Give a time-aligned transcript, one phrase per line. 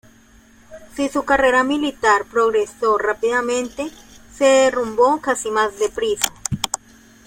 [0.95, 3.91] Si su carrera militar progresó rápidamente,
[4.35, 6.33] se derrumbó casi más de prisa.